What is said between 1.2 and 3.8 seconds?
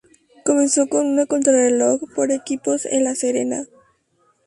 contrarreloj por equipos en La Serena.